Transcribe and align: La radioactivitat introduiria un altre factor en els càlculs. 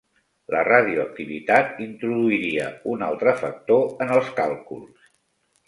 La 0.53 0.61
radioactivitat 0.67 1.77
introduiria 1.87 2.67
un 2.95 3.05
altre 3.11 3.37
factor 3.45 3.87
en 4.07 4.17
els 4.19 4.35
càlculs. 4.43 5.09